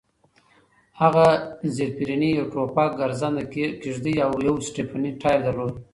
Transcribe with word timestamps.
هغه 1.01 1.27
زېرپېرني، 1.75 2.29
یو 2.33 2.45
ټوپک، 2.53 2.91
ګرځنده 3.01 3.43
کېږدۍ 3.83 4.15
او 4.25 4.31
یو 4.47 4.55
سټپني 4.67 5.11
ټایر 5.21 5.39
درلود. 5.47 5.73